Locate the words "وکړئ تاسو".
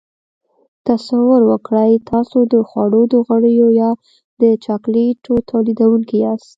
1.51-2.37